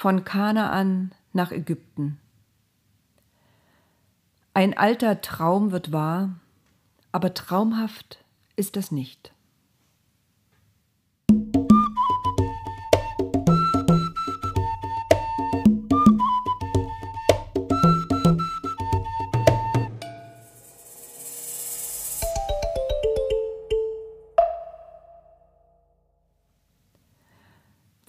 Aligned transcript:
Von 0.00 0.24
Kanaan 0.24 1.12
nach 1.34 1.52
Ägypten. 1.52 2.18
Ein 4.54 4.74
alter 4.74 5.20
Traum 5.20 5.72
wird 5.72 5.92
wahr, 5.92 6.36
aber 7.12 7.34
traumhaft 7.34 8.24
ist 8.56 8.76
das 8.76 8.92
nicht. 8.92 9.34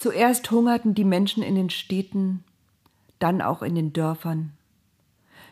Zuerst 0.02 0.50
hungerten 0.50 0.96
die 0.96 1.04
Menschen 1.04 1.44
in 1.44 1.54
den 1.54 1.70
Städten, 1.70 2.44
dann 3.20 3.40
auch 3.40 3.62
in 3.62 3.76
den 3.76 3.94
Dörfern. 3.94 4.52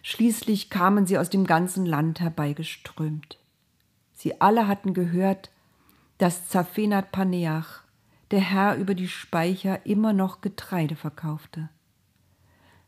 Schließlich 0.02 0.72
kamen 0.72 1.06
sie 1.06 1.20
aus 1.20 1.30
dem 1.30 1.46
ganzen 1.46 1.86
Land 1.86 2.20
herbeigeströmt. 2.20 3.38
Sie 4.16 4.42
alle 4.42 4.68
hatten 4.68 4.96
gehört, 4.96 5.52
dass 6.18 6.48
Zaphenat 6.48 7.12
Paneach, 7.12 7.84
der 8.32 8.40
Herr 8.40 8.78
über 8.78 8.96
die 8.96 9.08
Speicher, 9.08 9.86
immer 9.86 10.14
noch 10.14 10.42
Getreide 10.42 10.96
verkaufte. 10.96 11.70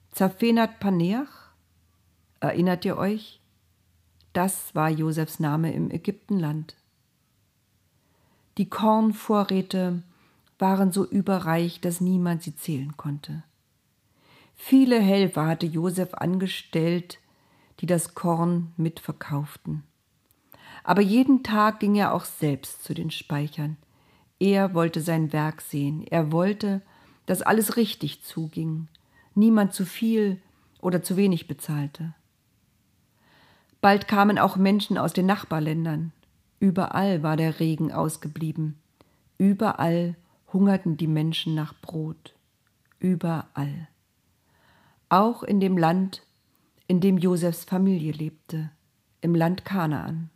Zaphenat 0.09 0.79
Paneach? 0.79 1.51
Erinnert 2.39 2.85
ihr 2.85 2.97
euch? 2.97 3.39
Das 4.33 4.73
war 4.73 4.89
Josefs 4.89 5.39
Name 5.39 5.71
im 5.73 5.91
Ägyptenland. 5.91 6.75
Die 8.57 8.67
Kornvorräte 8.67 10.01
waren 10.61 10.91
so 10.91 11.05
überreich, 11.05 11.81
dass 11.81 12.01
niemand 12.01 12.43
sie 12.43 12.55
zählen 12.55 12.95
konnte. 12.95 13.43
Viele 14.55 14.99
Helfer 14.99 15.47
hatte 15.47 15.65
Josef 15.65 16.13
angestellt, 16.13 17.19
die 17.79 17.87
das 17.87 18.13
Korn 18.13 18.71
mitverkauften. 18.77 19.83
Aber 20.83 21.01
jeden 21.01 21.43
Tag 21.43 21.79
ging 21.79 21.95
er 21.95 22.13
auch 22.13 22.25
selbst 22.25 22.83
zu 22.83 22.93
den 22.93 23.11
Speichern. 23.11 23.77
Er 24.39 24.73
wollte 24.73 25.01
sein 25.01 25.33
Werk 25.33 25.61
sehen. 25.61 26.05
Er 26.07 26.31
wollte, 26.31 26.81
dass 27.25 27.41
alles 27.41 27.77
richtig 27.77 28.23
zuging, 28.23 28.87
niemand 29.35 29.73
zu 29.73 29.85
viel 29.85 30.41
oder 30.79 31.03
zu 31.03 31.17
wenig 31.17 31.47
bezahlte. 31.47 32.13
Bald 33.81 34.07
kamen 34.07 34.37
auch 34.37 34.57
Menschen 34.57 34.97
aus 34.97 35.13
den 35.13 35.25
Nachbarländern. 35.25 36.11
Überall 36.59 37.23
war 37.23 37.35
der 37.35 37.59
Regen 37.59 37.91
ausgeblieben. 37.91 38.79
Überall 39.39 40.15
hungerten 40.53 40.97
die 40.97 41.07
Menschen 41.07 41.55
nach 41.55 41.73
Brot, 41.81 42.35
überall. 42.99 43.87
Auch 45.09 45.43
in 45.43 45.59
dem 45.59 45.77
Land, 45.77 46.23
in 46.87 47.01
dem 47.01 47.17
Josefs 47.17 47.63
Familie 47.63 48.11
lebte, 48.11 48.69
im 49.21 49.35
Land 49.35 49.65
Kanaan. 49.65 50.29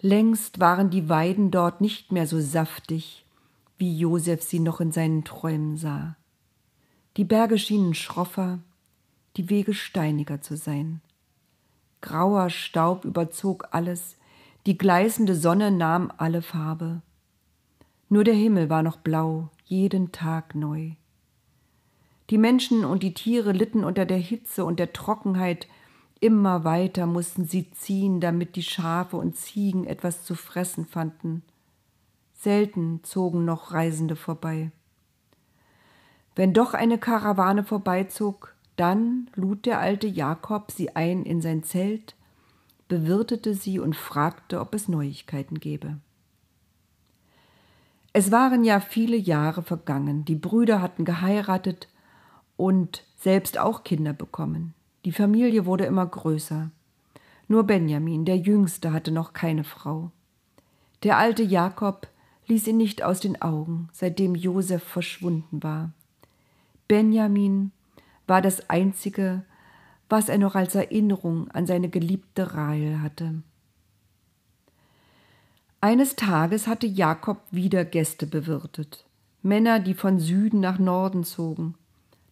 Längst 0.00 0.60
waren 0.60 0.90
die 0.90 1.08
Weiden 1.08 1.50
dort 1.50 1.80
nicht 1.80 2.12
mehr 2.12 2.26
so 2.26 2.40
saftig, 2.40 3.24
wie 3.78 3.96
Josef 3.96 4.42
sie 4.42 4.60
noch 4.60 4.80
in 4.80 4.92
seinen 4.92 5.24
Träumen 5.24 5.76
sah. 5.76 6.16
Die 7.16 7.24
Berge 7.24 7.58
schienen 7.58 7.94
schroffer, 7.94 8.58
die 9.36 9.50
Wege 9.50 9.74
steiniger 9.74 10.40
zu 10.40 10.56
sein. 10.56 11.00
Grauer 12.00 12.50
Staub 12.50 13.04
überzog 13.04 13.68
alles, 13.70 14.16
die 14.66 14.76
gleißende 14.76 15.34
Sonne 15.34 15.70
nahm 15.70 16.12
alle 16.16 16.42
Farbe. 16.42 17.02
Nur 18.08 18.24
der 18.24 18.34
Himmel 18.34 18.70
war 18.70 18.82
noch 18.82 18.96
blau, 18.96 19.50
jeden 19.64 20.12
Tag 20.12 20.54
neu. 20.54 20.92
Die 22.30 22.38
Menschen 22.38 22.84
und 22.84 23.02
die 23.02 23.14
Tiere 23.14 23.52
litten 23.52 23.84
unter 23.84 24.06
der 24.06 24.18
Hitze 24.18 24.64
und 24.64 24.78
der 24.78 24.92
Trockenheit, 24.92 25.66
immer 26.20 26.64
weiter 26.64 27.06
mussten 27.06 27.44
sie 27.44 27.70
ziehen, 27.72 28.20
damit 28.20 28.56
die 28.56 28.62
Schafe 28.62 29.16
und 29.16 29.36
Ziegen 29.36 29.84
etwas 29.86 30.24
zu 30.24 30.34
fressen 30.34 30.86
fanden. 30.86 31.42
Selten 32.32 33.00
zogen 33.02 33.44
noch 33.44 33.72
Reisende 33.72 34.16
vorbei. 34.16 34.70
Wenn 36.34 36.52
doch 36.52 36.74
eine 36.74 36.98
Karawane 36.98 37.62
vorbeizog, 37.64 38.54
dann 38.76 39.30
lud 39.34 39.66
der 39.66 39.78
alte 39.78 40.06
Jakob 40.06 40.72
sie 40.72 40.96
ein 40.96 41.24
in 41.24 41.40
sein 41.40 41.62
Zelt, 41.62 42.16
bewirtete 42.88 43.54
sie 43.54 43.78
und 43.78 43.94
fragte, 43.94 44.60
ob 44.60 44.74
es 44.74 44.88
Neuigkeiten 44.88 45.60
gebe. 45.60 45.98
Es 48.16 48.30
waren 48.30 48.62
ja 48.62 48.78
viele 48.78 49.16
Jahre 49.16 49.64
vergangen. 49.64 50.24
Die 50.24 50.36
Brüder 50.36 50.80
hatten 50.80 51.04
geheiratet 51.04 51.88
und 52.56 53.02
selbst 53.18 53.58
auch 53.58 53.82
Kinder 53.82 54.12
bekommen. 54.12 54.72
Die 55.04 55.10
Familie 55.10 55.66
wurde 55.66 55.84
immer 55.84 56.06
größer. 56.06 56.70
Nur 57.48 57.64
Benjamin, 57.64 58.24
der 58.24 58.36
Jüngste, 58.36 58.92
hatte 58.92 59.10
noch 59.10 59.32
keine 59.32 59.64
Frau. 59.64 60.12
Der 61.02 61.18
alte 61.18 61.42
Jakob 61.42 62.06
ließ 62.46 62.68
ihn 62.68 62.76
nicht 62.76 63.02
aus 63.02 63.18
den 63.18 63.42
Augen, 63.42 63.88
seitdem 63.92 64.36
Josef 64.36 64.84
verschwunden 64.84 65.64
war. 65.64 65.90
Benjamin 66.86 67.72
war 68.28 68.40
das 68.40 68.70
Einzige, 68.70 69.42
was 70.08 70.28
er 70.28 70.38
noch 70.38 70.54
als 70.54 70.76
Erinnerung 70.76 71.50
an 71.50 71.66
seine 71.66 71.88
geliebte 71.88 72.54
Rahel 72.54 73.02
hatte. 73.02 73.42
Eines 75.84 76.16
Tages 76.16 76.66
hatte 76.66 76.86
Jakob 76.86 77.42
wieder 77.50 77.84
Gäste 77.84 78.26
bewirtet, 78.26 79.04
Männer, 79.42 79.80
die 79.80 79.92
von 79.92 80.18
Süden 80.18 80.60
nach 80.60 80.78
Norden 80.78 81.24
zogen, 81.24 81.74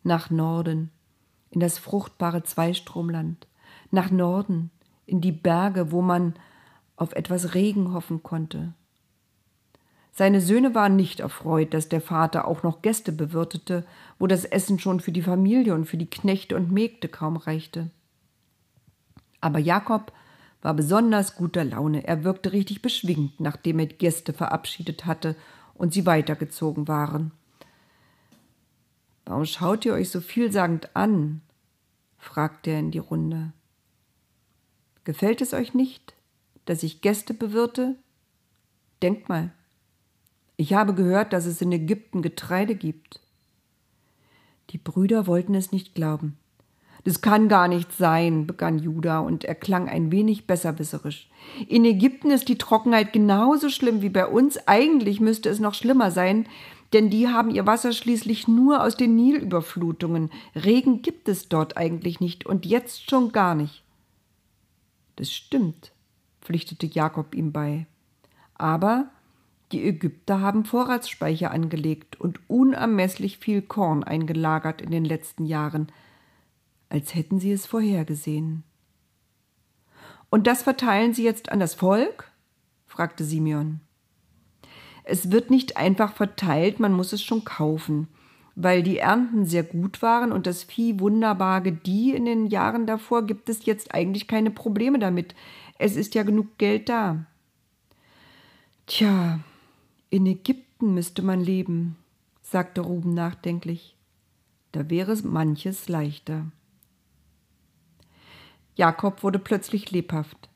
nach 0.02 0.30
Norden, 0.30 0.90
in 1.50 1.60
das 1.60 1.76
fruchtbare 1.76 2.44
Zweistromland, 2.44 3.46
nach 3.90 4.10
Norden, 4.10 4.70
in 5.04 5.20
die 5.20 5.32
Berge, 5.32 5.92
wo 5.92 6.00
man 6.00 6.32
auf 6.96 7.12
etwas 7.12 7.52
Regen 7.52 7.92
hoffen 7.92 8.22
konnte. 8.22 8.72
Seine 10.12 10.40
Söhne 10.40 10.74
waren 10.74 10.96
nicht 10.96 11.20
erfreut, 11.20 11.74
dass 11.74 11.90
der 11.90 12.00
Vater 12.00 12.48
auch 12.48 12.62
noch 12.62 12.80
Gäste 12.80 13.12
bewirtete, 13.12 13.84
wo 14.18 14.26
das 14.26 14.46
Essen 14.46 14.78
schon 14.78 14.98
für 14.98 15.12
die 15.12 15.20
Familie 15.20 15.74
und 15.74 15.84
für 15.84 15.98
die 15.98 16.08
Knechte 16.08 16.56
und 16.56 16.72
Mägde 16.72 17.08
kaum 17.08 17.36
reichte. 17.36 17.90
Aber 19.42 19.58
Jakob 19.58 20.10
war 20.62 20.74
besonders 20.74 21.34
guter 21.34 21.64
Laune. 21.64 22.06
Er 22.06 22.24
wirkte 22.24 22.52
richtig 22.52 22.80
beschwingt, 22.80 23.40
nachdem 23.40 23.80
er 23.80 23.86
Gäste 23.86 24.32
verabschiedet 24.32 25.04
hatte 25.04 25.36
und 25.74 25.92
sie 25.92 26.06
weitergezogen 26.06 26.88
waren. 26.88 27.32
Warum 29.26 29.44
schaut 29.44 29.84
ihr 29.84 29.94
euch 29.94 30.10
so 30.10 30.20
vielsagend 30.20 30.96
an? 30.96 31.42
fragte 32.16 32.70
er 32.70 32.78
in 32.78 32.92
die 32.92 32.98
Runde. 32.98 33.52
Gefällt 35.04 35.40
es 35.40 35.52
euch 35.52 35.74
nicht, 35.74 36.14
dass 36.64 36.84
ich 36.84 37.00
Gäste 37.00 37.34
bewirte? 37.34 37.96
Denkt 39.02 39.28
mal, 39.28 39.50
ich 40.56 40.74
habe 40.74 40.94
gehört, 40.94 41.32
dass 41.32 41.46
es 41.46 41.60
in 41.60 41.72
Ägypten 41.72 42.22
Getreide 42.22 42.76
gibt. 42.76 43.20
Die 44.70 44.78
Brüder 44.78 45.26
wollten 45.26 45.56
es 45.56 45.72
nicht 45.72 45.96
glauben. 45.96 46.38
Das 47.04 47.20
kann 47.20 47.48
gar 47.48 47.66
nicht 47.66 47.92
sein, 47.92 48.46
begann 48.46 48.78
Judah 48.78 49.20
und 49.20 49.44
er 49.44 49.56
klang 49.56 49.88
ein 49.88 50.12
wenig 50.12 50.46
besserwisserisch. 50.46 51.28
In 51.66 51.84
Ägypten 51.84 52.30
ist 52.30 52.48
die 52.48 52.58
Trockenheit 52.58 53.12
genauso 53.12 53.70
schlimm 53.70 54.02
wie 54.02 54.08
bei 54.08 54.26
uns. 54.26 54.68
Eigentlich 54.68 55.20
müsste 55.20 55.48
es 55.48 55.58
noch 55.58 55.74
schlimmer 55.74 56.12
sein, 56.12 56.46
denn 56.92 57.10
die 57.10 57.28
haben 57.28 57.50
ihr 57.50 57.66
Wasser 57.66 57.92
schließlich 57.92 58.46
nur 58.46 58.84
aus 58.84 58.96
den 58.96 59.16
Nilüberflutungen. 59.16 60.30
Regen 60.54 61.02
gibt 61.02 61.28
es 61.28 61.48
dort 61.48 61.76
eigentlich 61.76 62.20
nicht 62.20 62.46
und 62.46 62.66
jetzt 62.66 63.10
schon 63.10 63.32
gar 63.32 63.56
nicht. 63.56 63.82
Das 65.16 65.32
stimmt, 65.32 65.92
pflichtete 66.40 66.86
Jakob 66.86 67.34
ihm 67.34 67.50
bei. 67.50 67.86
Aber 68.54 69.10
die 69.72 69.82
Ägypter 69.82 70.40
haben 70.40 70.64
Vorratsspeicher 70.64 71.50
angelegt 71.50 72.20
und 72.20 72.38
unermesslich 72.48 73.38
viel 73.38 73.62
Korn 73.62 74.04
eingelagert 74.04 74.82
in 74.82 74.90
den 74.90 75.04
letzten 75.04 75.46
Jahren 75.46 75.90
als 76.92 77.14
hätten 77.14 77.40
sie 77.40 77.50
es 77.50 77.64
vorhergesehen. 77.64 78.64
Und 80.28 80.46
das 80.46 80.62
verteilen 80.62 81.14
Sie 81.14 81.24
jetzt 81.24 81.50
an 81.50 81.58
das 81.58 81.72
Volk? 81.72 82.30
fragte 82.86 83.24
Simeon. 83.24 83.80
Es 85.02 85.30
wird 85.30 85.50
nicht 85.50 85.78
einfach 85.78 86.12
verteilt, 86.12 86.80
man 86.80 86.92
muss 86.92 87.14
es 87.14 87.22
schon 87.22 87.44
kaufen. 87.44 88.08
Weil 88.56 88.82
die 88.82 88.98
Ernten 88.98 89.46
sehr 89.46 89.62
gut 89.62 90.02
waren 90.02 90.32
und 90.32 90.46
das 90.46 90.64
Vieh 90.64 91.00
wunderbar 91.00 91.62
gedieh 91.62 92.14
in 92.14 92.26
den 92.26 92.48
Jahren 92.48 92.86
davor, 92.86 93.24
gibt 93.24 93.48
es 93.48 93.64
jetzt 93.64 93.94
eigentlich 93.94 94.28
keine 94.28 94.50
Probleme 94.50 94.98
damit. 94.98 95.34
Es 95.78 95.96
ist 95.96 96.14
ja 96.14 96.24
genug 96.24 96.58
Geld 96.58 96.90
da. 96.90 97.24
Tja, 98.86 99.40
in 100.10 100.26
Ägypten 100.26 100.92
müsste 100.92 101.22
man 101.22 101.40
leben, 101.40 101.96
sagte 102.42 102.82
Ruben 102.82 103.14
nachdenklich. 103.14 103.96
Da 104.72 104.90
wäre 104.90 105.16
manches 105.22 105.88
leichter. 105.88 106.52
Jakob 108.74 109.22
wurde 109.22 109.38
plötzlich 109.38 109.90
lebhaft. 109.90 110.48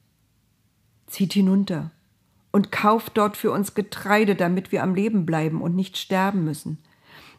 Zieht 1.06 1.32
hinunter 1.34 1.90
und 2.52 2.72
kauft 2.72 3.18
dort 3.18 3.36
für 3.36 3.50
uns 3.50 3.74
Getreide, 3.74 4.34
damit 4.34 4.72
wir 4.72 4.82
am 4.82 4.94
Leben 4.94 5.26
bleiben 5.26 5.60
und 5.60 5.76
nicht 5.76 5.98
sterben 5.98 6.44
müssen. 6.44 6.78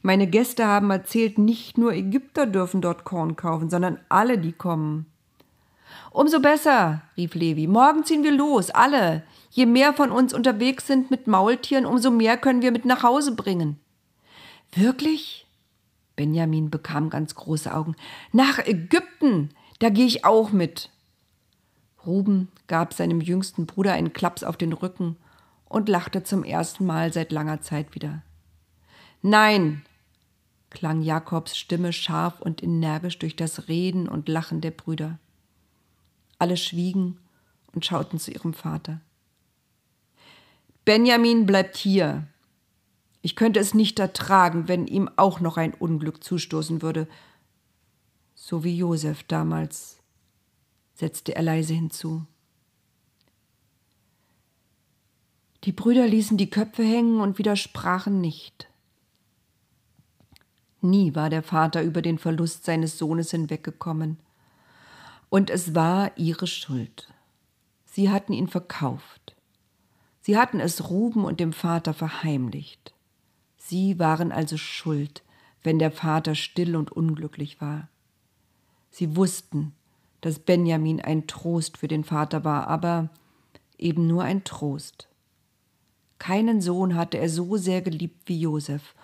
Meine 0.03 0.27
Gäste 0.27 0.67
haben 0.67 0.91
erzählt, 0.91 1.37
nicht 1.37 1.77
nur 1.77 1.93
Ägypter 1.93 2.45
dürfen 2.45 2.81
dort 2.81 3.03
Korn 3.03 3.35
kaufen, 3.35 3.69
sondern 3.69 3.99
alle, 4.09 4.37
die 4.37 4.53
kommen. 4.53 5.07
Umso 6.11 6.39
besser, 6.39 7.01
rief 7.17 7.35
Levi. 7.35 7.67
Morgen 7.67 8.03
ziehen 8.03 8.23
wir 8.23 8.31
los, 8.31 8.69
alle. 8.69 9.23
Je 9.49 9.65
mehr 9.65 9.93
von 9.93 10.11
uns 10.11 10.33
unterwegs 10.33 10.87
sind 10.87 11.09
mit 11.09 11.27
Maultieren, 11.27 11.85
umso 11.85 12.11
mehr 12.11 12.37
können 12.37 12.61
wir 12.61 12.71
mit 12.71 12.85
nach 12.85 13.03
Hause 13.03 13.35
bringen. 13.35 13.79
Wirklich? 14.73 15.47
Benjamin 16.15 16.69
bekam 16.69 17.09
ganz 17.09 17.35
große 17.35 17.73
Augen. 17.73 17.95
Nach 18.31 18.59
Ägypten, 18.59 19.49
da 19.79 19.89
gehe 19.89 20.05
ich 20.05 20.25
auch 20.25 20.51
mit. 20.51 20.89
Ruben 22.05 22.49
gab 22.67 22.93
seinem 22.93 23.21
jüngsten 23.21 23.65
Bruder 23.65 23.93
einen 23.93 24.13
Klaps 24.13 24.43
auf 24.43 24.57
den 24.57 24.73
Rücken 24.73 25.17
und 25.65 25.89
lachte 25.89 26.23
zum 26.23 26.43
ersten 26.43 26.85
Mal 26.85 27.11
seit 27.11 27.31
langer 27.31 27.61
Zeit 27.61 27.93
wieder. 27.95 28.21
Nein, 29.21 29.83
klang 30.69 31.01
Jakobs 31.01 31.57
Stimme 31.57 31.91
scharf 31.91 32.39
und 32.41 32.63
energisch 32.63 33.19
durch 33.19 33.35
das 33.35 33.67
Reden 33.67 34.07
und 34.07 34.29
Lachen 34.29 34.61
der 34.61 34.71
Brüder. 34.71 35.19
Alle 36.39 36.55
schwiegen 36.55 37.19
und 37.73 37.85
schauten 37.85 38.19
zu 38.19 38.31
ihrem 38.31 38.53
Vater. 38.53 39.01
Benjamin 40.85 41.45
bleibt 41.45 41.75
hier. 41.75 42.27
Ich 43.21 43.35
könnte 43.35 43.59
es 43.59 43.73
nicht 43.73 43.99
ertragen, 43.99 44.67
wenn 44.69 44.87
ihm 44.87 45.09
auch 45.17 45.41
noch 45.41 45.57
ein 45.57 45.73
Unglück 45.73 46.23
zustoßen 46.23 46.81
würde, 46.81 47.07
so 48.47 48.63
wie 48.63 48.77
Josef 48.77 49.23
damals, 49.23 49.97
setzte 50.93 51.35
er 51.35 51.41
leise 51.41 51.73
hinzu. 51.73 52.25
Die 55.65 55.73
Brüder 55.73 56.07
ließen 56.07 56.37
die 56.37 56.49
Köpfe 56.49 56.81
hängen 56.81 57.19
und 57.19 57.39
widersprachen 57.39 58.21
nicht. 58.21 58.69
Nie 60.79 61.13
war 61.13 61.29
der 61.29 61.43
Vater 61.43 61.83
über 61.83 62.01
den 62.01 62.17
Verlust 62.17 62.63
seines 62.63 62.97
Sohnes 62.97 63.31
hinweggekommen. 63.31 64.17
Und 65.27 65.49
es 65.49 65.75
war 65.75 66.17
ihre 66.17 66.47
Schuld. 66.47 67.13
Sie 67.83 68.09
hatten 68.09 68.31
ihn 68.31 68.47
verkauft. 68.47 69.35
Sie 70.21 70.37
hatten 70.37 70.61
es 70.61 70.89
Ruben 70.89 71.25
und 71.25 71.41
dem 71.41 71.51
Vater 71.51 71.93
verheimlicht. 71.93 72.93
Sie 73.57 73.99
waren 73.99 74.31
also 74.31 74.55
schuld, 74.55 75.21
wenn 75.63 75.79
der 75.79 75.91
Vater 75.91 76.33
still 76.33 76.77
und 76.77 76.93
unglücklich 76.93 77.59
war. 77.59 77.89
Sie 78.97 79.15
wussten, 79.15 79.73
dass 80.21 80.39
Benjamin 80.39 80.99
ein 80.99 81.27
Trost 81.27 81.77
für 81.77 81.87
den 81.87 82.03
Vater 82.03 82.43
war, 82.43 82.65
aber 82.65 83.09
eben 83.77 84.07
nur 84.07 84.23
ein 84.23 84.43
Trost. 84.43 85.07
Keinen 86.17 86.61
Sohn 86.61 86.95
hatte 86.95 87.19
er 87.19 87.29
so 87.29 87.57
sehr 87.57 87.83
geliebt 87.83 88.23
wie 88.25 88.39
Josef. 88.39 88.95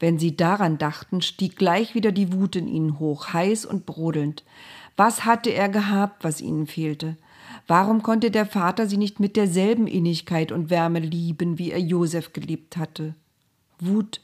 Wenn 0.00 0.18
sie 0.18 0.34
daran 0.34 0.78
dachten, 0.78 1.22
stieg 1.22 1.54
gleich 1.54 1.94
wieder 1.94 2.10
die 2.10 2.32
Wut 2.32 2.56
in 2.56 2.66
ihnen 2.66 2.98
hoch, 2.98 3.32
heiß 3.32 3.66
und 3.66 3.86
brodelnd. 3.86 4.42
Was 4.96 5.24
hatte 5.24 5.50
er 5.50 5.68
gehabt, 5.68 6.24
was 6.24 6.40
ihnen 6.40 6.66
fehlte? 6.66 7.16
Warum 7.68 8.02
konnte 8.02 8.32
der 8.32 8.46
Vater 8.46 8.88
sie 8.88 8.96
nicht 8.96 9.20
mit 9.20 9.36
derselben 9.36 9.86
Innigkeit 9.86 10.50
und 10.50 10.70
Wärme 10.70 10.98
lieben, 10.98 11.56
wie 11.56 11.70
er 11.70 11.80
Josef 11.80 12.32
geliebt 12.32 12.76
hatte? 12.76 13.14
Wut 13.78 14.22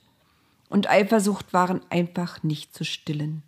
und 0.68 0.90
Eifersucht 0.90 1.52
waren 1.52 1.80
einfach 1.90 2.42
nicht 2.42 2.74
zu 2.74 2.84
stillen. 2.84 3.44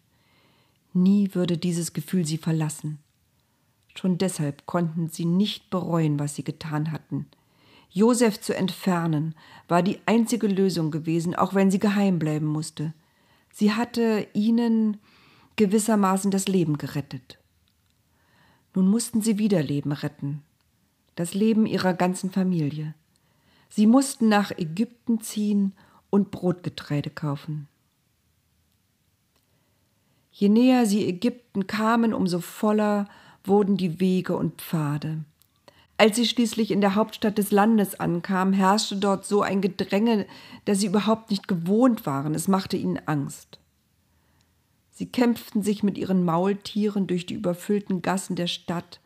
Nie 0.94 1.35
würde 1.35 1.58
dieses 1.58 1.93
Gefühl 1.93 2.25
sie 2.25 2.38
verlassen. 2.38 2.99
Schon 3.96 4.17
deshalb 4.17 4.64
konnten 4.64 5.08
sie 5.08 5.25
nicht 5.25 5.69
bereuen, 5.69 6.19
was 6.19 6.37
sie 6.37 6.44
getan 6.44 6.93
hatten. 6.93 7.26
Josef 7.91 8.41
zu 8.41 8.56
entfernen, 8.56 9.35
war 9.69 9.82
die 9.82 9.99
einzige 10.06 10.46
Lösung 10.46 10.91
gewesen, 10.91 11.35
auch 11.35 11.55
wenn 11.55 11.70
sie 11.70 11.79
geheim 11.79 12.19
bleiben 12.19 12.46
musste. 12.46 12.94
Sie 13.52 13.73
hatte 13.73 14.26
ihnen 14.35 14.99
gewissermaßen 15.56 16.31
das 16.31 16.49
Leben 16.49 16.79
gerettet. 16.79 17.38
Nun 18.75 18.88
mussten 18.88 19.23
sie 19.23 19.38
wieder 19.38 19.62
Leben 19.62 19.93
retten, 19.93 20.43
das 21.14 21.35
Leben 21.35 21.67
ihrer 21.67 21.94
ganzen 21.94 22.31
Familie. 22.32 22.94
Sie 23.69 23.87
mussten 23.87 24.29
nach 24.29 24.50
Ägypten 24.56 25.20
ziehen 25.20 25.73
und 26.11 26.31
Brotgetreide 26.32 27.11
kaufen. 27.11 27.69
Je 30.37 30.49
näher 30.49 30.85
sie 30.85 31.07
Ägypten 31.07 31.69
kamen, 31.69 32.13
umso 32.13 32.41
voller 32.41 33.07
wurden 33.45 33.77
die 33.77 34.01
Wege 34.01 34.37
und 34.37 34.61
Pfade. 34.61 35.19
Als 35.97 36.17
sie 36.17 36.27
schließlich 36.27 36.73
in 36.73 36.81
der 36.81 36.97
Hauptstadt 36.97 37.39
des 37.39 37.53
Landes 37.53 38.01
ankamen, 38.01 38.53
herrschte 38.53 38.97
dort 38.97 39.25
so 39.25 39.43
ein 39.43 39.61
Gedränge, 39.61 40.27
das 40.65 40.81
sie 40.81 40.89
überhaupt 40.89 41.31
nicht 41.31 41.47
gewohnt 41.47 42.05
waren. 42.05 42.35
Es 42.35 42.49
machte 42.49 42.77
ihnen 42.77 42.99
Angst. 43.07 43.61
Sie 44.91 45.07
kämpften 45.07 45.63
sich 45.63 45.85
mit 45.85 45.97
ihren 45.97 46.25
Maultieren 46.25 47.07
durch 47.07 47.27
die 47.27 47.35
überfüllten 47.35 48.03
Gassen 48.03 48.35
der 48.35 48.49
Stadt. 48.49 48.99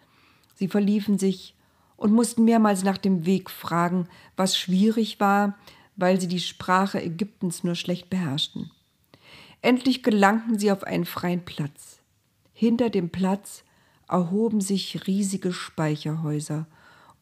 Sie 0.54 0.68
verliefen 0.68 1.18
sich 1.18 1.54
und 1.98 2.10
mussten 2.10 2.46
mehrmals 2.46 2.84
nach 2.84 2.96
dem 2.96 3.26
Weg 3.26 3.50
fragen, 3.50 4.08
was 4.34 4.56
schwierig 4.56 5.20
war, 5.20 5.58
weil 5.96 6.18
sie 6.18 6.28
die 6.28 6.40
Sprache 6.40 7.02
Ägyptens 7.02 7.64
nur 7.64 7.74
schlecht 7.74 8.08
beherrschten. 8.08 8.70
Endlich 9.60 10.02
gelangten 10.02 10.58
sie 10.58 10.70
auf 10.70 10.84
einen 10.84 11.04
freien 11.04 11.44
Platz. 11.44 12.00
Hinter 12.52 12.90
dem 12.90 13.10
Platz 13.10 13.64
erhoben 14.08 14.60
sich 14.60 15.06
riesige 15.06 15.52
Speicherhäuser 15.52 16.66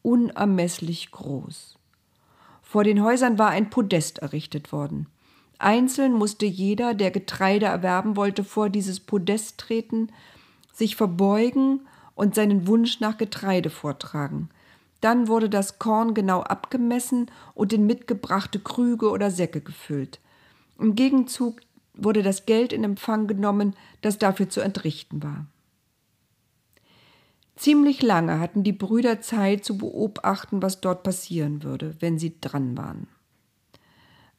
unermesslich 0.01 1.11
groß. 1.11 1.77
Vor 2.61 2.83
den 2.83 3.03
Häusern 3.03 3.37
war 3.37 3.49
ein 3.49 3.69
Podest 3.69 4.19
errichtet 4.19 4.71
worden. 4.71 5.07
Einzeln 5.59 6.13
musste 6.13 6.45
jeder, 6.45 6.93
der 6.93 7.11
Getreide 7.11 7.65
erwerben 7.65 8.15
wollte, 8.15 8.43
vor 8.43 8.69
dieses 8.69 8.99
Podest 8.99 9.57
treten, 9.57 10.11
sich 10.71 10.95
verbeugen 10.95 11.87
und 12.15 12.35
seinen 12.35 12.67
Wunsch 12.67 12.99
nach 12.99 13.17
Getreide 13.17 13.69
vortragen. 13.69 14.49
Dann 15.01 15.27
wurde 15.27 15.49
das 15.49 15.79
Korn 15.79 16.13
genau 16.13 16.41
abgemessen 16.41 17.29
und 17.53 17.73
in 17.73 17.85
mitgebrachte 17.85 18.59
Krüge 18.59 19.09
oder 19.09 19.29
Säcke 19.31 19.61
gefüllt. 19.61 20.19
Im 20.79 20.95
Gegenzug 20.95 21.61
wurde 21.97 22.23
das 22.23 22.45
Geld 22.45 22.73
in 22.73 22.83
Empfang 22.83 23.27
genommen, 23.27 23.75
das 24.01 24.17
dafür 24.17 24.49
zu 24.49 24.61
entrichten 24.61 25.23
war. 25.23 25.47
Ziemlich 27.55 28.03
lange 28.03 28.39
hatten 28.39 28.63
die 28.63 28.71
Brüder 28.71 29.19
Zeit 29.19 29.65
zu 29.65 29.77
beobachten, 29.77 30.61
was 30.61 30.79
dort 30.79 31.01
passieren 31.03 31.63
würde, 31.63 31.95
wenn 31.99 32.19
sie 32.19 32.39
dran 32.39 32.77
waren. 32.77 33.07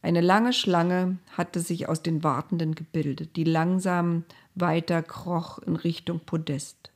Eine 0.02 0.20
lange 0.20 0.52
Schlange 0.52 1.19
hatte 1.37 1.58
sich 1.58 1.88
aus 1.88 2.02
den 2.02 2.22
Wartenden 2.22 2.76
gebildet, 2.76 3.34
die 3.34 3.44
langsam 3.44 4.24
weiter 4.55 5.03
kroch 5.03 5.58
in 5.58 5.74
Richtung 5.74 6.20
Podest. 6.20 6.91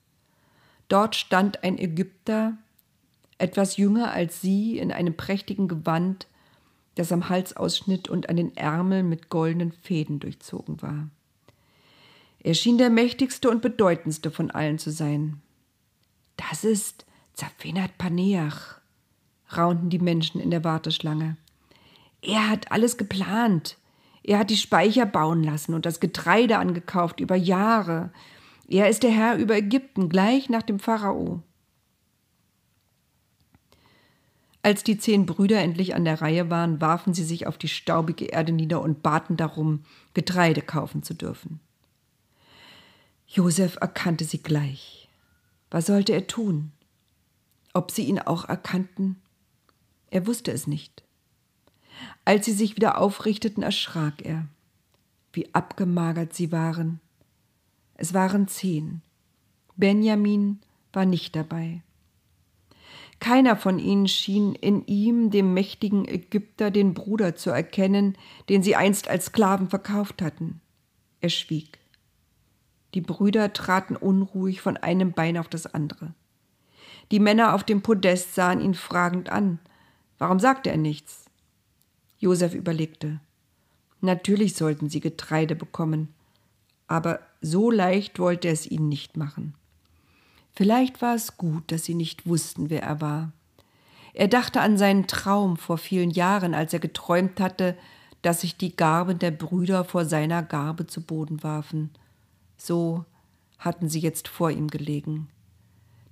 Dort 0.88 1.16
stand 1.16 1.64
ein 1.64 1.78
Ägypter, 1.78 2.56
etwas 3.38 3.76
jünger 3.76 4.12
als 4.12 4.40
sie, 4.40 4.78
in 4.78 4.92
einem 4.92 5.16
prächtigen 5.16 5.66
Gewand, 5.66 6.28
das 6.94 7.12
am 7.12 7.28
Hals 7.28 7.56
ausschnitt 7.56 8.08
und 8.08 8.28
an 8.28 8.36
den 8.36 8.56
Ärmeln 8.56 9.08
mit 9.08 9.28
goldenen 9.28 9.72
Fäden 9.72 10.20
durchzogen 10.20 10.82
war. 10.82 11.08
Er 12.40 12.54
schien 12.54 12.78
der 12.78 12.90
mächtigste 12.90 13.48
und 13.50 13.62
bedeutendste 13.62 14.30
von 14.30 14.50
allen 14.50 14.78
zu 14.78 14.90
sein. 14.90 15.40
Das 16.36 16.64
ist 16.64 17.06
Zaphenat 17.34 17.96
Paneach, 17.98 18.80
raunten 19.56 19.90
die 19.90 20.00
Menschen 20.00 20.40
in 20.40 20.50
der 20.50 20.64
Warteschlange. 20.64 21.36
Er 22.20 22.48
hat 22.48 22.70
alles 22.70 22.96
geplant. 22.96 23.78
Er 24.22 24.38
hat 24.38 24.50
die 24.50 24.56
Speicher 24.56 25.06
bauen 25.06 25.42
lassen 25.42 25.74
und 25.74 25.86
das 25.86 26.00
Getreide 26.00 26.58
angekauft 26.58 27.20
über 27.20 27.36
Jahre. 27.36 28.12
Er 28.68 28.88
ist 28.88 29.02
der 29.02 29.10
Herr 29.10 29.36
über 29.36 29.56
Ägypten, 29.56 30.08
gleich 30.08 30.48
nach 30.48 30.62
dem 30.62 30.78
Pharao. 30.78 31.42
Als 34.62 34.84
die 34.84 34.96
zehn 34.96 35.26
Brüder 35.26 35.60
endlich 35.60 35.94
an 35.94 36.04
der 36.04 36.20
Reihe 36.22 36.48
waren, 36.48 36.80
warfen 36.80 37.14
sie 37.14 37.24
sich 37.24 37.46
auf 37.48 37.58
die 37.58 37.68
staubige 37.68 38.26
Erde 38.26 38.52
nieder 38.52 38.80
und 38.80 39.02
baten 39.02 39.36
darum, 39.36 39.84
Getreide 40.14 40.62
kaufen 40.62 41.02
zu 41.02 41.14
dürfen. 41.14 41.60
Josef 43.26 43.76
erkannte 43.80 44.24
sie 44.24 44.42
gleich. 44.42 45.08
Was 45.70 45.86
sollte 45.86 46.12
er 46.12 46.26
tun? 46.26 46.70
Ob 47.72 47.90
sie 47.90 48.04
ihn 48.04 48.20
auch 48.20 48.48
erkannten? 48.48 49.16
Er 50.10 50.26
wusste 50.26 50.52
es 50.52 50.66
nicht. 50.66 51.02
Als 52.24 52.44
sie 52.44 52.52
sich 52.52 52.76
wieder 52.76 52.98
aufrichteten, 52.98 53.62
erschrak 53.62 54.22
er. 54.22 54.46
Wie 55.32 55.52
abgemagert 55.54 56.34
sie 56.34 56.52
waren. 56.52 57.00
Es 57.94 58.14
waren 58.14 58.46
zehn. 58.46 59.00
Benjamin 59.76 60.60
war 60.92 61.06
nicht 61.06 61.34
dabei. 61.34 61.82
Keiner 63.22 63.54
von 63.54 63.78
ihnen 63.78 64.08
schien 64.08 64.56
in 64.56 64.84
ihm, 64.86 65.30
dem 65.30 65.54
mächtigen 65.54 66.08
Ägypter, 66.08 66.72
den 66.72 66.92
Bruder 66.92 67.36
zu 67.36 67.50
erkennen, 67.50 68.18
den 68.48 68.64
sie 68.64 68.74
einst 68.74 69.06
als 69.06 69.26
Sklaven 69.26 69.68
verkauft 69.68 70.20
hatten. 70.20 70.60
Er 71.20 71.28
schwieg. 71.28 71.78
Die 72.94 73.00
Brüder 73.00 73.52
traten 73.52 73.94
unruhig 73.94 74.60
von 74.60 74.76
einem 74.76 75.12
Bein 75.12 75.38
auf 75.38 75.46
das 75.46 75.72
andere. 75.72 76.14
Die 77.12 77.20
Männer 77.20 77.54
auf 77.54 77.62
dem 77.62 77.80
Podest 77.80 78.34
sahen 78.34 78.60
ihn 78.60 78.74
fragend 78.74 79.28
an. 79.28 79.60
Warum 80.18 80.40
sagte 80.40 80.70
er 80.70 80.76
nichts? 80.76 81.26
Josef 82.18 82.54
überlegte. 82.54 83.20
Natürlich 84.00 84.56
sollten 84.56 84.90
sie 84.90 84.98
Getreide 84.98 85.54
bekommen, 85.54 86.08
aber 86.88 87.20
so 87.40 87.70
leicht 87.70 88.18
wollte 88.18 88.48
er 88.48 88.54
es 88.54 88.68
ihnen 88.68 88.88
nicht 88.88 89.16
machen. 89.16 89.54
Vielleicht 90.54 91.00
war 91.00 91.14
es 91.14 91.36
gut, 91.36 91.70
dass 91.72 91.84
sie 91.84 91.94
nicht 91.94 92.26
wussten, 92.26 92.70
wer 92.70 92.82
er 92.82 93.00
war. 93.00 93.32
Er 94.14 94.28
dachte 94.28 94.60
an 94.60 94.76
seinen 94.76 95.06
Traum 95.06 95.56
vor 95.56 95.78
vielen 95.78 96.10
Jahren, 96.10 96.54
als 96.54 96.72
er 96.72 96.80
geträumt 96.80 97.40
hatte, 97.40 97.76
dass 98.20 98.42
sich 98.42 98.56
die 98.56 98.76
Garben 98.76 99.18
der 99.18 99.30
Brüder 99.30 99.84
vor 99.84 100.04
seiner 100.04 100.42
Garbe 100.42 100.86
zu 100.86 101.00
Boden 101.00 101.42
warfen. 101.42 101.90
So 102.56 103.04
hatten 103.58 103.88
sie 103.88 104.00
jetzt 104.00 104.28
vor 104.28 104.50
ihm 104.50 104.68
gelegen. 104.68 105.28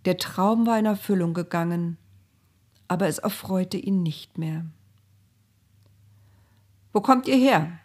Der 0.07 0.17
Traum 0.17 0.67
war 0.67 0.79
in 0.79 0.87
Erfüllung 0.87 1.35
gegangen, 1.35 1.99
aber 2.89 3.07
es 3.07 3.19
erfreute 3.19 3.77
ihn 3.77 4.03
nicht 4.03 4.39
mehr. 4.39 4.65
Wo 6.93 7.01
kommt 7.01 7.29
ihr 7.29 7.37
her? 7.37 7.79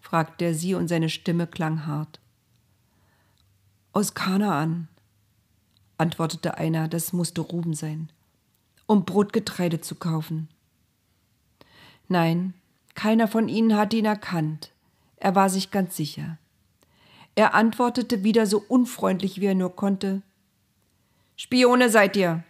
fragte 0.00 0.46
er 0.46 0.54
sie 0.54 0.74
und 0.74 0.88
seine 0.88 1.08
Stimme 1.08 1.46
klang 1.46 1.86
hart. 1.86 2.20
Aus 3.92 4.14
Kanaan, 4.14 4.88
antwortete 6.00 6.58
einer, 6.58 6.88
das 6.88 7.12
musste 7.12 7.42
Ruben 7.42 7.74
sein, 7.74 8.10
um 8.86 9.04
Brotgetreide 9.04 9.80
zu 9.80 9.94
kaufen. 9.94 10.48
Nein, 12.08 12.54
keiner 12.94 13.28
von 13.28 13.48
ihnen 13.48 13.76
hatte 13.76 13.96
ihn 13.96 14.06
erkannt. 14.06 14.72
Er 15.16 15.34
war 15.34 15.48
sich 15.50 15.70
ganz 15.70 15.96
sicher. 15.96 16.38
Er 17.34 17.54
antwortete 17.54 18.24
wieder 18.24 18.46
so 18.46 18.64
unfreundlich, 18.66 19.40
wie 19.40 19.46
er 19.46 19.54
nur 19.54 19.76
konnte. 19.76 20.22
Spione 21.36 21.88
seid 21.90 22.16
ihr. 22.16 22.42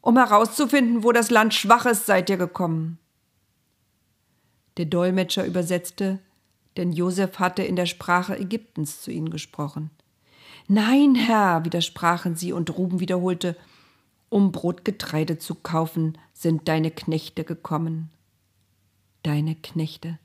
Um 0.00 0.16
herauszufinden, 0.16 1.02
wo 1.02 1.12
das 1.12 1.30
Land 1.30 1.54
schwach 1.54 1.86
ist, 1.86 2.06
seid 2.06 2.30
ihr 2.30 2.36
gekommen. 2.36 2.98
Der 4.76 4.86
Dolmetscher 4.86 5.44
übersetzte, 5.44 6.18
denn 6.76 6.92
Josef 6.92 7.38
hatte 7.38 7.62
in 7.62 7.76
der 7.76 7.86
Sprache 7.86 8.38
Ägyptens 8.38 9.02
zu 9.02 9.10
ihnen 9.10 9.30
gesprochen. 9.30 9.90
Nein, 10.74 11.14
Herr, 11.16 11.66
widersprachen 11.66 12.34
sie, 12.34 12.54
und 12.54 12.78
Ruben 12.78 12.98
wiederholte, 12.98 13.58
um 14.30 14.52
Brotgetreide 14.52 15.36
zu 15.36 15.54
kaufen, 15.54 16.16
sind 16.32 16.66
deine 16.66 16.90
Knechte 16.90 17.44
gekommen. 17.44 18.08
Deine 19.22 19.54
Knechte. 19.54 20.18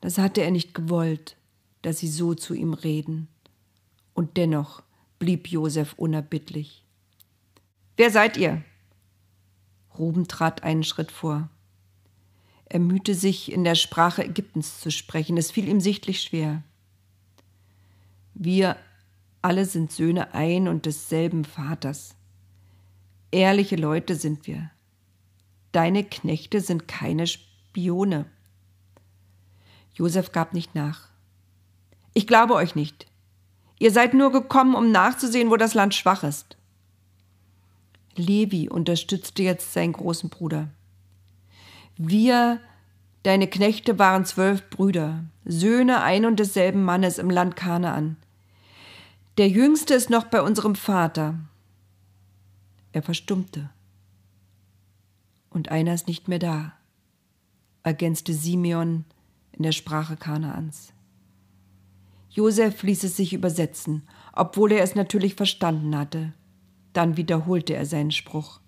Das 0.00 0.18
hatte 0.18 0.40
er 0.40 0.50
nicht 0.50 0.74
gewollt, 0.74 1.36
dass 1.82 1.98
sie 1.98 2.08
so 2.08 2.34
zu 2.34 2.52
ihm 2.52 2.74
reden. 2.74 3.28
Und 4.12 4.36
dennoch 4.36 4.82
blieb 5.20 5.46
Josef 5.46 5.92
unerbittlich. 5.92 6.84
Wer 7.96 8.10
seid 8.10 8.36
ihr? 8.38 8.64
Ruben 9.96 10.26
trat 10.26 10.64
einen 10.64 10.82
Schritt 10.82 11.12
vor. 11.12 11.48
Er 12.64 12.80
mühte 12.80 13.14
sich, 13.14 13.52
in 13.52 13.62
der 13.62 13.76
Sprache 13.76 14.24
Ägyptens 14.24 14.80
zu 14.80 14.90
sprechen. 14.90 15.36
Es 15.36 15.52
fiel 15.52 15.68
ihm 15.68 15.80
sichtlich 15.80 16.22
schwer. 16.22 16.64
Wir 18.34 18.76
alle 19.42 19.64
sind 19.64 19.92
Söhne 19.92 20.34
ein 20.34 20.68
und 20.68 20.86
desselben 20.86 21.44
Vaters. 21.44 22.14
Ehrliche 23.30 23.76
Leute 23.76 24.14
sind 24.14 24.46
wir. 24.46 24.70
Deine 25.72 26.02
Knechte 26.02 26.60
sind 26.60 26.88
keine 26.88 27.26
Spione. 27.26 28.26
Josef 29.94 30.32
gab 30.32 30.54
nicht 30.54 30.74
nach. 30.74 31.08
Ich 32.14 32.26
glaube 32.26 32.54
euch 32.54 32.74
nicht. 32.74 33.06
Ihr 33.78 33.92
seid 33.92 34.14
nur 34.14 34.32
gekommen, 34.32 34.74
um 34.74 34.90
nachzusehen, 34.90 35.50
wo 35.50 35.56
das 35.56 35.74
Land 35.74 35.94
schwach 35.94 36.24
ist. 36.24 36.56
Levi 38.16 38.68
unterstützte 38.68 39.42
jetzt 39.42 39.72
seinen 39.72 39.92
großen 39.92 40.30
Bruder. 40.30 40.68
Wir, 41.96 42.60
deine 43.22 43.46
Knechte, 43.46 43.98
waren 43.98 44.24
zwölf 44.24 44.68
Brüder, 44.70 45.24
Söhne 45.44 46.02
ein 46.02 46.24
und 46.24 46.40
desselben 46.40 46.82
Mannes 46.82 47.18
im 47.18 47.30
Land 47.30 47.56
Kanaan. 47.56 48.16
Der 49.38 49.48
jüngste 49.48 49.94
ist 49.94 50.10
noch 50.10 50.24
bei 50.24 50.42
unserem 50.42 50.74
Vater. 50.74 51.38
Er 52.90 53.04
verstummte. 53.04 53.70
Und 55.48 55.68
einer 55.70 55.94
ist 55.94 56.08
nicht 56.08 56.26
mehr 56.26 56.40
da, 56.40 56.72
ergänzte 57.84 58.34
Simeon 58.34 59.04
in 59.52 59.62
der 59.62 59.70
Sprache 59.70 60.16
Kanaans. 60.16 60.92
Josef 62.30 62.82
ließ 62.82 63.04
es 63.04 63.16
sich 63.16 63.32
übersetzen, 63.32 64.02
obwohl 64.32 64.72
er 64.72 64.82
es 64.82 64.96
natürlich 64.96 65.36
verstanden 65.36 65.96
hatte. 65.96 66.32
Dann 66.92 67.16
wiederholte 67.16 67.74
er 67.74 67.86
seinen 67.86 68.10
Spruch. 68.10 68.58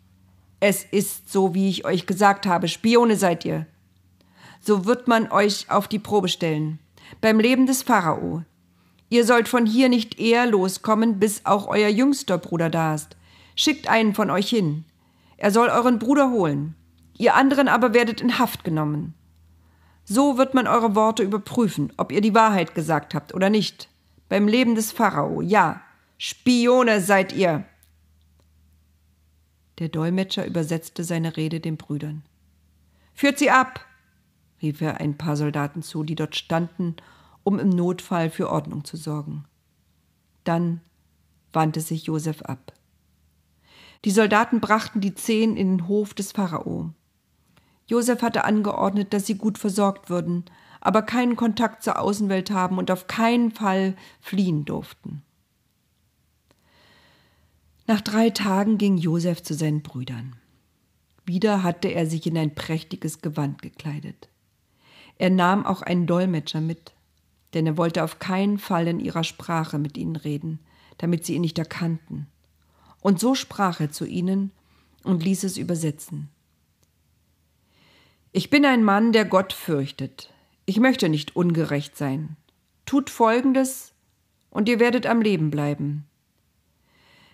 Es 0.61 0.85
ist 0.85 1.33
so, 1.33 1.53
wie 1.53 1.69
ich 1.69 1.85
euch 1.85 2.07
gesagt 2.07 2.47
habe, 2.47 2.69
Spione 2.69 3.17
seid 3.17 3.45
ihr. 3.45 3.67
So 4.61 4.85
wird 4.85 5.09
man 5.09 5.33
euch 5.33 5.69
auf 5.69 5.89
die 5.89 5.99
Probe 5.99 6.29
stellen. 6.29 6.79
Beim 7.21 7.41
Leben 7.41 7.67
des 7.67 7.83
Pharao. 7.83 8.45
Ihr 9.11 9.26
sollt 9.26 9.49
von 9.49 9.67
hier 9.67 9.88
nicht 9.88 10.19
eher 10.19 10.47
loskommen, 10.47 11.19
bis 11.19 11.45
auch 11.45 11.67
euer 11.67 11.88
jüngster 11.88 12.38
Bruder 12.38 12.71
da 12.71 12.95
ist. 12.95 13.17
Schickt 13.57 13.88
einen 13.88 14.14
von 14.14 14.31
euch 14.31 14.49
hin. 14.49 14.85
Er 15.37 15.50
soll 15.50 15.69
euren 15.69 15.99
Bruder 15.99 16.31
holen. 16.31 16.76
Ihr 17.19 17.35
anderen 17.35 17.69
aber 17.69 17.93
werdet 17.93 18.21
in 18.21 18.38
Haft 18.38 18.62
genommen. 18.64 19.14
So 20.05 20.38
wird 20.38 20.55
man 20.55 20.67
eure 20.67 20.95
Worte 20.95 21.23
überprüfen, 21.23 21.93
ob 21.97 22.12
ihr 22.12 22.21
die 22.21 22.35
Wahrheit 22.35 22.75
gesagt 22.75 23.14
habt 23.14 23.35
oder 23.35 23.50
nicht. 23.50 23.88
Beim 24.29 24.47
Leben 24.47 24.76
des 24.76 24.93
Pharao, 24.93 25.40
ja. 25.40 25.83
Spione 26.17 27.00
seid 27.00 27.33
ihr. 27.33 27.64
Der 29.81 29.88
Dolmetscher 29.88 30.47
übersetzte 30.47 31.02
seine 31.02 31.37
Rede 31.37 31.59
den 31.59 31.76
Brüdern. 31.76 32.23
Führt 33.14 33.38
sie 33.38 33.50
ab, 33.50 33.85
rief 34.62 34.81
er 34.81 35.00
ein 35.00 35.17
paar 35.19 35.37
Soldaten 35.37 35.83
zu, 35.83 36.05
die 36.05 36.14
dort 36.14 36.37
standen, 36.37 36.97
um 37.45 37.59
im 37.59 37.71
Notfall 37.71 38.31
für 38.31 38.51
Ordnung 38.51 38.85
zu 38.85 38.97
sorgen. 38.97 39.45
Dann 40.45 40.81
wandte 41.53 41.81
sich 41.81 42.05
Josef 42.05 42.43
ab. 42.43 42.73
Die 44.05 44.11
Soldaten 44.11 44.61
brachten 44.61 45.01
die 45.01 45.15
Zehn 45.15 45.57
in 45.57 45.77
den 45.77 45.89
Hof 45.89 46.15
des 46.15 46.33
Pharao. 46.33 46.91
Josef 47.87 48.23
hatte 48.23 48.45
angeordnet, 48.45 49.13
dass 49.13 49.27
sie 49.27 49.35
gut 49.35 49.59
versorgt 49.59 50.09
würden, 50.09 50.45
aber 50.81 51.03
keinen 51.03 51.37
Kontakt 51.37 51.83
zur 51.83 51.99
Außenwelt 51.99 52.51
haben 52.51 52.79
und 52.79 52.91
auf 52.91 53.07
keinen 53.07 53.51
Fall 53.51 53.95
fliehen 54.21 54.65
durften. 54.65 55.23
Nach 57.87 58.01
drei 58.01 58.31
Tagen 58.31 58.79
ging 58.79 58.97
Josef 58.97 59.43
zu 59.43 59.53
seinen 59.53 59.83
Brüdern. 59.83 60.37
Wieder 61.27 61.63
hatte 61.63 61.89
er 61.89 62.07
sich 62.07 62.27
in 62.27 62.39
ein 62.39 62.55
prächtiges 62.55 63.21
Gewand 63.21 63.61
gekleidet. 63.61 64.29
Er 65.19 65.31
nahm 65.31 65.67
auch 65.67 65.83
einen 65.83 66.07
Dolmetscher 66.07 66.61
mit, 66.61 66.95
denn 67.54 67.66
er 67.66 67.76
wollte 67.76 68.04
auf 68.04 68.19
keinen 68.19 68.59
Fall 68.59 68.87
in 68.87 69.00
ihrer 69.00 69.25
Sprache 69.25 69.78
mit 69.78 69.97
ihnen 69.97 70.16
reden, 70.16 70.61
damit 70.99 71.25
sie 71.25 71.35
ihn 71.35 71.40
nicht 71.40 71.59
erkannten. 71.59 72.26
Und 73.00 73.19
so 73.19 73.35
sprach 73.35 73.80
er 73.80 73.90
zu 73.90 74.04
ihnen 74.04 74.52
und 75.02 75.25
ließ 75.25 75.45
es 75.45 75.57
übersetzen. 75.57 76.28
Ich 78.33 78.50
bin 78.50 78.64
ein 78.64 78.85
Mann, 78.85 79.12
der 79.12 79.25
Gott 79.25 79.52
fürchtet. 79.52 80.33
Ich 80.66 80.78
möchte 80.78 81.09
nicht 81.09 81.35
ungerecht 81.35 81.97
sein. 81.97 82.37
Tut 82.87 83.11
Folgendes, 83.11 83.92
und 84.50 84.69
ihr 84.69 84.80
werdet 84.80 85.07
am 85.07 85.23
Leben 85.23 85.50
bleiben. 85.50 86.07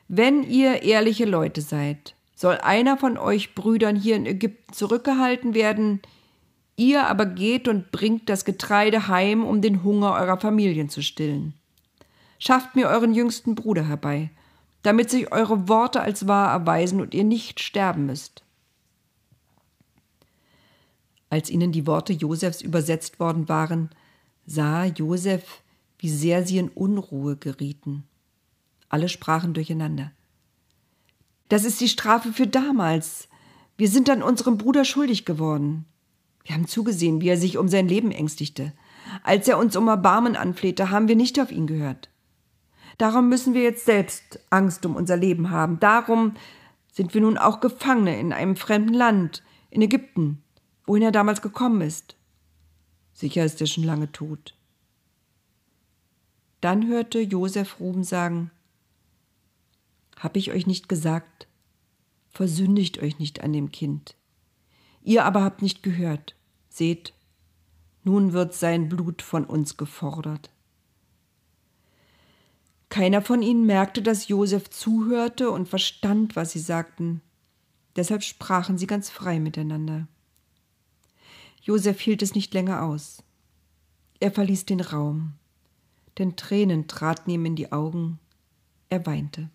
Wenn 0.08 0.42
ihr 0.42 0.82
ehrliche 0.82 1.24
Leute 1.24 1.60
seid, 1.60 2.14
soll 2.34 2.58
einer 2.58 2.96
von 2.96 3.18
euch 3.18 3.54
Brüdern 3.54 3.96
hier 3.96 4.16
in 4.16 4.26
Ägypten 4.26 4.72
zurückgehalten 4.72 5.54
werden, 5.54 6.00
ihr 6.76 7.06
aber 7.06 7.26
geht 7.26 7.68
und 7.68 7.90
bringt 7.90 8.28
das 8.28 8.44
Getreide 8.44 9.08
heim, 9.08 9.44
um 9.44 9.62
den 9.62 9.82
Hunger 9.82 10.12
eurer 10.12 10.38
Familien 10.38 10.88
zu 10.88 11.02
stillen. 11.02 11.54
Schafft 12.38 12.76
mir 12.76 12.88
euren 12.88 13.14
jüngsten 13.14 13.54
Bruder 13.54 13.88
herbei, 13.88 14.30
damit 14.82 15.10
sich 15.10 15.32
eure 15.32 15.68
Worte 15.68 16.00
als 16.00 16.28
wahr 16.28 16.52
erweisen 16.52 17.00
und 17.00 17.14
ihr 17.14 17.24
nicht 17.24 17.60
sterben 17.60 18.06
müsst. 18.06 18.42
Als 21.30 21.50
ihnen 21.50 21.72
die 21.72 21.86
Worte 21.86 22.12
Josefs 22.12 22.60
übersetzt 22.60 23.18
worden 23.18 23.48
waren, 23.48 23.90
sah 24.46 24.84
Josef, 24.84 25.62
wie 25.98 26.10
sehr 26.10 26.46
sie 26.46 26.58
in 26.58 26.68
Unruhe 26.68 27.36
gerieten. 27.36 28.04
Alle 28.88 29.08
sprachen 29.08 29.54
durcheinander. 29.54 30.12
Das 31.48 31.64
ist 31.64 31.80
die 31.80 31.88
Strafe 31.88 32.32
für 32.32 32.46
damals. 32.46 33.28
Wir 33.76 33.88
sind 33.88 34.08
an 34.08 34.22
unserem 34.22 34.58
Bruder 34.58 34.84
schuldig 34.84 35.24
geworden. 35.24 35.84
Wir 36.46 36.54
haben 36.54 36.68
zugesehen, 36.68 37.20
wie 37.20 37.28
er 37.28 37.36
sich 37.36 37.58
um 37.58 37.66
sein 37.66 37.88
Leben 37.88 38.12
ängstigte. 38.12 38.72
Als 39.24 39.48
er 39.48 39.58
uns 39.58 39.74
um 39.74 39.88
Erbarmen 39.88 40.36
anflehte, 40.36 40.90
haben 40.90 41.08
wir 41.08 41.16
nicht 41.16 41.40
auf 41.40 41.50
ihn 41.50 41.66
gehört. 41.66 42.08
Darum 42.98 43.28
müssen 43.28 43.52
wir 43.52 43.62
jetzt 43.62 43.84
selbst 43.84 44.38
Angst 44.48 44.86
um 44.86 44.94
unser 44.94 45.16
Leben 45.16 45.50
haben. 45.50 45.80
Darum 45.80 46.34
sind 46.92 47.14
wir 47.14 47.20
nun 47.20 47.36
auch 47.36 47.58
Gefangene 47.58 48.20
in 48.20 48.32
einem 48.32 48.54
fremden 48.54 48.94
Land, 48.94 49.42
in 49.70 49.82
Ägypten, 49.82 50.40
wohin 50.86 51.02
er 51.02 51.10
damals 51.10 51.42
gekommen 51.42 51.80
ist. 51.80 52.14
Sicher 53.12 53.44
ist 53.44 53.60
er 53.60 53.66
schon 53.66 53.84
lange 53.84 54.12
tot. 54.12 54.54
Dann 56.60 56.86
hörte 56.86 57.18
Josef 57.20 57.80
Ruben 57.80 58.04
sagen, 58.04 58.52
hab 60.16 60.36
ich 60.36 60.52
euch 60.52 60.68
nicht 60.68 60.88
gesagt? 60.88 61.48
Versündigt 62.30 63.02
euch 63.02 63.18
nicht 63.18 63.42
an 63.42 63.52
dem 63.52 63.72
Kind. 63.72 64.14
Ihr 65.02 65.24
aber 65.24 65.42
habt 65.42 65.60
nicht 65.60 65.82
gehört. 65.82 66.35
Seht, 66.76 67.14
Nun 68.04 68.34
wird 68.34 68.52
sein 68.52 68.90
Blut 68.90 69.22
von 69.22 69.46
uns 69.46 69.78
gefordert. 69.78 70.50
Keiner 72.90 73.22
von 73.22 73.40
ihnen 73.40 73.64
merkte, 73.64 74.02
dass 74.02 74.28
Josef 74.28 74.68
zuhörte 74.68 75.50
und 75.50 75.70
verstand, 75.70 76.36
was 76.36 76.50
sie 76.50 76.58
sagten. 76.58 77.22
Deshalb 77.96 78.22
sprachen 78.22 78.76
sie 78.76 78.86
ganz 78.86 79.08
frei 79.08 79.40
miteinander. 79.40 80.06
Josef 81.62 81.98
hielt 81.98 82.20
es 82.20 82.34
nicht 82.34 82.52
länger 82.52 82.82
aus. 82.82 83.22
Er 84.20 84.30
verließ 84.30 84.66
den 84.66 84.82
Raum, 84.82 85.32
denn 86.18 86.36
Tränen 86.36 86.88
traten 86.88 87.30
ihm 87.30 87.46
in 87.46 87.56
die 87.56 87.72
Augen. 87.72 88.18
Er 88.90 89.06
weinte. 89.06 89.48